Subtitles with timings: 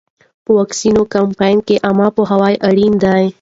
[0.43, 3.23] په واکسین کمپاین کې عامه پوهاوی اړین دی.